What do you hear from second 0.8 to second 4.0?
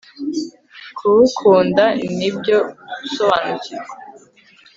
kubukunda ni byo gusobanukirwa